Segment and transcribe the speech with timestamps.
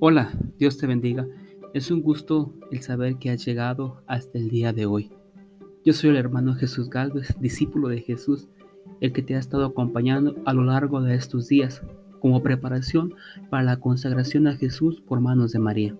[0.00, 1.26] Hola, Dios te bendiga.
[1.74, 5.10] Es un gusto el saber que has llegado hasta el día de hoy.
[5.84, 8.46] Yo soy el hermano Jesús Galvez, discípulo de Jesús,
[9.00, 11.82] el que te ha estado acompañando a lo largo de estos días
[12.20, 13.14] como preparación
[13.50, 15.96] para la consagración a Jesús por manos de María.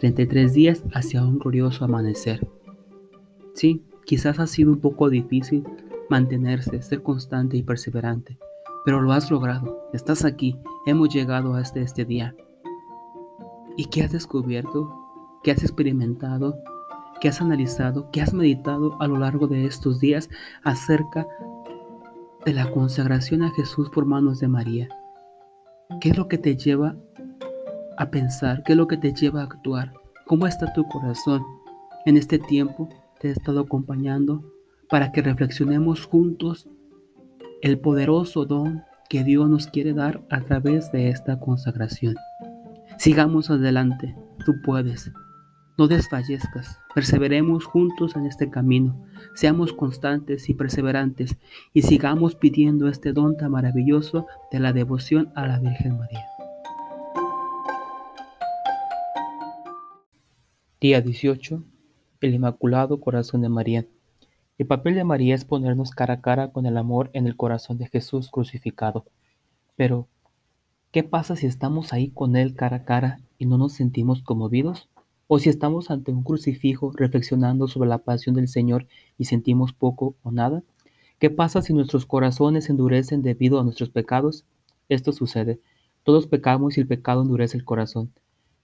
[0.00, 2.48] 33 días hacia un glorioso amanecer.
[3.52, 5.64] Sí, quizás ha sido un poco difícil
[6.08, 8.38] mantenerse, ser constante y perseverante,
[8.86, 9.82] pero lo has logrado.
[9.92, 10.56] Estás aquí,
[10.86, 12.34] hemos llegado hasta este día.
[13.78, 14.92] ¿Y qué has descubierto?
[15.44, 16.58] ¿Qué has experimentado?
[17.20, 18.10] ¿Qué has analizado?
[18.10, 20.28] ¿Qué has meditado a lo largo de estos días
[20.64, 21.28] acerca
[22.44, 24.88] de la consagración a Jesús por manos de María?
[26.00, 26.96] ¿Qué es lo que te lleva
[27.96, 28.64] a pensar?
[28.64, 29.92] ¿Qué es lo que te lleva a actuar?
[30.26, 31.44] ¿Cómo está tu corazón?
[32.04, 32.88] En este tiempo
[33.20, 34.42] te he estado acompañando
[34.88, 36.68] para que reflexionemos juntos
[37.62, 42.16] el poderoso don que Dios nos quiere dar a través de esta consagración.
[42.98, 45.12] Sigamos adelante, tú puedes.
[45.78, 51.38] No desfallezcas, perseveremos juntos en este camino, seamos constantes y perseverantes
[51.72, 56.24] y sigamos pidiendo este don tan maravilloso de la devoción a la Virgen María.
[60.80, 61.62] Día 18.
[62.20, 63.86] El Inmaculado Corazón de María.
[64.58, 67.78] El papel de María es ponernos cara a cara con el amor en el corazón
[67.78, 69.04] de Jesús crucificado.
[69.76, 70.08] Pero,
[70.90, 74.88] ¿Qué pasa si estamos ahí con Él cara a cara y no nos sentimos conmovidos?
[75.26, 78.86] ¿O si estamos ante un crucifijo reflexionando sobre la pasión del Señor
[79.18, 80.62] y sentimos poco o nada?
[81.18, 84.46] ¿Qué pasa si nuestros corazones se endurecen debido a nuestros pecados?
[84.88, 85.60] Esto sucede.
[86.04, 88.10] Todos pecamos y el pecado endurece el corazón.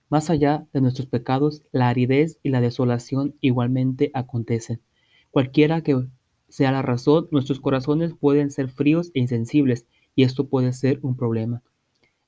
[0.08, 4.80] Más allá de nuestros pecados, la aridez y la desolación igualmente acontecen.
[5.30, 6.06] Cualquiera que
[6.48, 9.84] sea la razón, nuestros corazones pueden ser fríos e insensibles,
[10.16, 11.62] y esto puede ser un problema.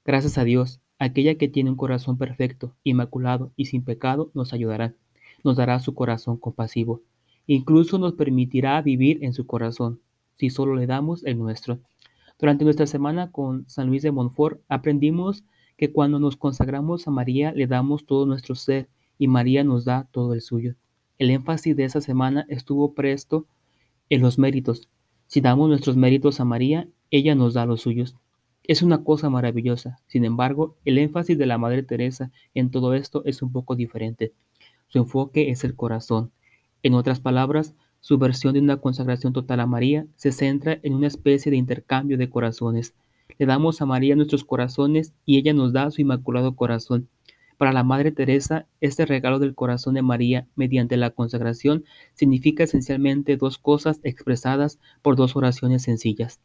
[0.07, 4.95] Gracias a Dios, aquella que tiene un corazón perfecto, inmaculado y sin pecado nos ayudará,
[5.43, 7.03] nos dará su corazón compasivo,
[7.49, 10.01] incluso nos permitirá vivir en su corazón,
[10.37, 11.81] si solo le damos el nuestro.
[12.39, 15.43] Durante nuestra semana con San Luis de Montfort aprendimos
[15.77, 20.09] que cuando nos consagramos a María le damos todo nuestro ser y María nos da
[20.13, 20.77] todo el suyo.
[21.19, 23.49] El énfasis de esa semana estuvo presto
[24.09, 24.89] en los méritos.
[25.27, 28.17] Si damos nuestros méritos a María, ella nos da los suyos.
[28.69, 30.01] Es una cosa maravillosa.
[30.09, 34.33] Sin embargo, el énfasis de la Madre Teresa en todo esto es un poco diferente.
[34.89, 36.33] Su enfoque es el corazón.
[36.83, 41.07] En otras palabras, su versión de una consagración total a María se centra en una
[41.07, 42.97] especie de intercambio de corazones.
[43.39, 47.09] Le damos a María nuestros corazones y ella nos da su inmaculado corazón.
[47.59, 51.85] Para la Madre Teresa, este regalo del corazón de María mediante la consagración
[52.15, 56.41] significa esencialmente dos cosas expresadas por dos oraciones sencillas.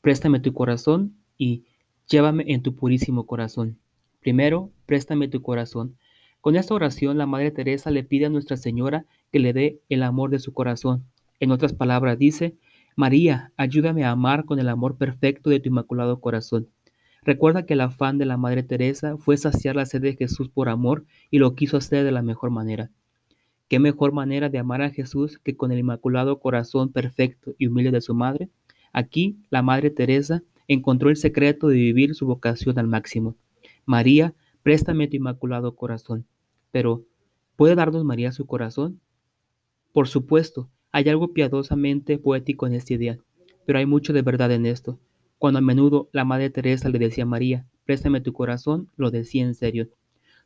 [0.00, 1.64] Préstame tu corazón y
[2.08, 3.78] llévame en tu purísimo corazón.
[4.20, 5.96] Primero, préstame tu corazón.
[6.40, 10.02] Con esta oración, la Madre Teresa le pide a Nuestra Señora que le dé el
[10.02, 11.04] amor de su corazón.
[11.40, 12.56] En otras palabras, dice,
[12.96, 16.68] María, ayúdame a amar con el amor perfecto de tu inmaculado corazón.
[17.22, 20.68] Recuerda que el afán de la Madre Teresa fue saciar la sed de Jesús por
[20.68, 22.90] amor y lo quiso hacer de la mejor manera.
[23.68, 27.90] ¿Qué mejor manera de amar a Jesús que con el inmaculado corazón perfecto y humilde
[27.90, 28.50] de su Madre?
[28.92, 33.36] Aquí, la Madre Teresa encontró el secreto de vivir su vocación al máximo.
[33.86, 36.26] María, préstame tu inmaculado corazón.
[36.70, 37.04] Pero,
[37.56, 39.00] ¿puede darnos María su corazón?
[39.92, 43.18] Por supuesto, hay algo piadosamente poético en esta idea,
[43.66, 44.98] pero hay mucho de verdad en esto.
[45.38, 49.44] Cuando a menudo la Madre Teresa le decía a María, préstame tu corazón, lo decía
[49.44, 49.88] en serio.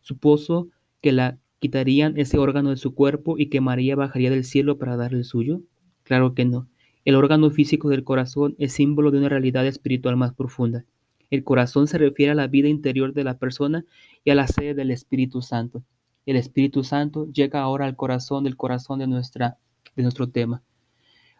[0.00, 0.68] Supuso
[1.00, 4.96] que la quitarían ese órgano de su cuerpo y que María bajaría del cielo para
[4.96, 5.62] darle el suyo.
[6.02, 6.68] Claro que no.
[7.08, 10.84] El órgano físico del corazón es símbolo de una realidad espiritual más profunda.
[11.30, 13.86] El corazón se refiere a la vida interior de la persona
[14.24, 15.82] y a la sede del Espíritu Santo.
[16.26, 19.56] El Espíritu Santo llega ahora al corazón del corazón de, nuestra,
[19.96, 20.62] de nuestro tema.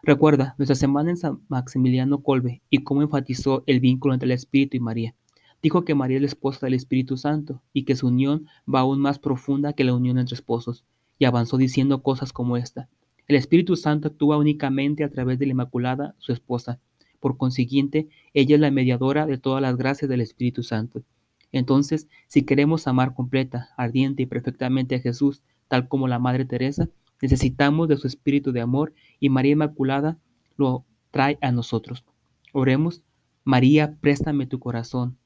[0.01, 4.75] Recuerda nuestra semana en San Maximiliano Colbe y cómo enfatizó el vínculo entre el Espíritu
[4.75, 5.13] y María.
[5.61, 8.99] Dijo que María es la esposa del Espíritu Santo y que su unión va aún
[8.99, 10.83] más profunda que la unión entre esposos.
[11.19, 12.89] Y avanzó diciendo cosas como esta.
[13.29, 16.79] El Espíritu Santo actúa únicamente a través de la Inmaculada, su esposa.
[17.19, 21.03] Por consiguiente, ella es la mediadora de todas las gracias del Espíritu Santo.
[21.51, 26.89] Entonces, si queremos amar completa, ardiente y perfectamente a Jesús, tal como la Madre Teresa,
[27.21, 30.17] necesitamos de su espíritu de amor y María Inmaculada
[30.57, 32.03] lo trae a nosotros.
[32.51, 33.03] Oremos,
[33.43, 35.19] María, préstame tu corazón,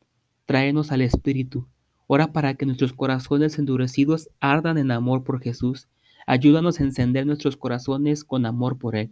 [0.45, 1.69] tráenos al Espíritu.
[2.07, 5.87] Ora para que nuestros corazones endurecidos ardan en amor por Jesús
[6.25, 9.11] Ayúdanos a encender nuestros corazones con amor por Él.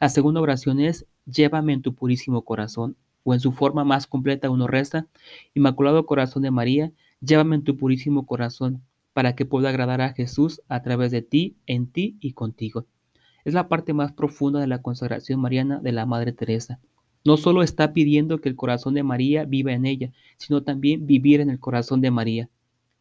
[0.00, 4.50] La segunda oración es, llévame en tu purísimo corazón, o en su forma más completa
[4.50, 5.06] uno resta,
[5.54, 10.62] Inmaculado Corazón de María, Llévame en tu purísimo corazón, para que pueda agradar a Jesús
[10.68, 12.86] a través de ti, en ti y contigo.
[13.44, 16.78] Es la parte más profunda de la consagración mariana de la Madre Teresa.
[17.24, 21.40] No solo está pidiendo que el corazón de María viva en ella, sino también vivir
[21.40, 22.48] en el corazón de María.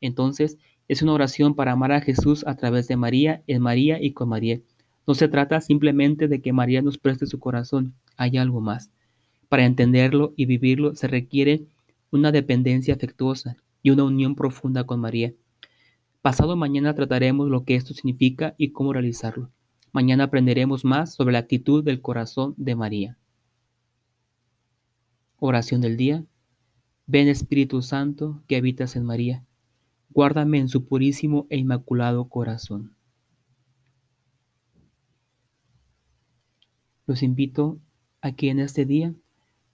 [0.01, 4.13] Entonces, es una oración para amar a Jesús a través de María, en María y
[4.13, 4.61] con María.
[5.05, 8.89] No se trata simplemente de que María nos preste su corazón, hay algo más.
[9.49, 11.65] Para entenderlo y vivirlo se requiere
[12.11, 15.33] una dependencia afectuosa y una unión profunda con María.
[16.21, 19.49] Pasado mañana trataremos lo que esto significa y cómo realizarlo.
[19.91, 23.17] Mañana aprenderemos más sobre la actitud del corazón de María.
[25.39, 26.23] Oración del día.
[27.05, 29.46] Ven Espíritu Santo que habitas en María
[30.09, 32.95] guárdame en su purísimo e inmaculado corazón.
[37.05, 37.79] Los invito
[38.21, 39.13] a que en este día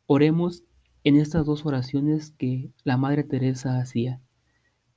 [0.06, 0.64] oremos
[1.04, 4.22] en estas dos oraciones que la Madre Teresa hacía.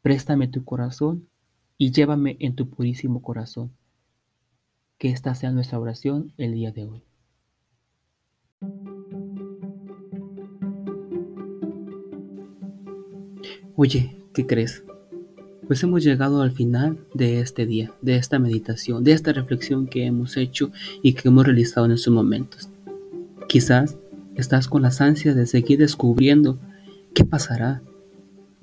[0.02, 1.28] Préstame tu corazón
[1.78, 3.72] y llévame en tu purísimo corazón.
[4.98, 7.02] Que esta sea nuestra oración el día de hoy.
[13.74, 14.82] Oye, ¿qué crees?
[15.66, 20.06] Pues hemos llegado al final de este día, de esta meditación, de esta reflexión que
[20.06, 20.70] hemos hecho
[21.02, 22.68] y que hemos realizado en estos momentos.
[23.48, 23.96] Quizás
[24.36, 26.58] estás con las ansias de seguir descubriendo
[27.14, 27.82] qué pasará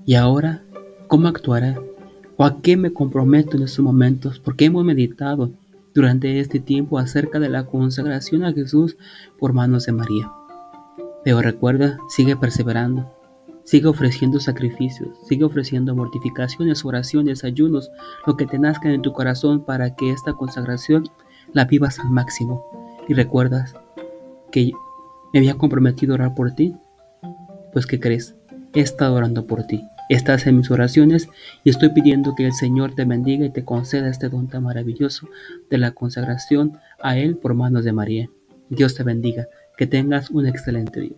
[0.05, 0.63] y ahora
[1.07, 1.77] cómo actuará
[2.37, 5.51] o a qué me comprometo en estos momentos porque hemos meditado
[5.93, 8.95] durante este tiempo acerca de la consagración a Jesús
[9.39, 10.31] por manos de María.
[11.25, 13.11] Pero recuerda, sigue perseverando,
[13.65, 17.89] Sigue ofreciendo sacrificios, sigue ofreciendo mortificaciones, oraciones, ayunos,
[18.27, 21.05] lo que te nazca en tu corazón para que esta consagración
[21.53, 22.65] la vivas al máximo.
[23.07, 23.73] Y recuerdas
[24.51, 24.71] que
[25.33, 26.75] me había comprometido a orar por ti.
[27.71, 28.35] Pues ¿qué crees?
[28.73, 29.81] He estado orando por ti.
[30.09, 31.29] Estás en mis oraciones
[31.63, 35.27] y estoy pidiendo que el Señor te bendiga y te conceda este don tan maravilloso
[35.69, 38.29] de la consagración a Él por manos de María.
[38.69, 39.47] Dios te bendiga.
[39.75, 41.17] Que tengas un excelente día.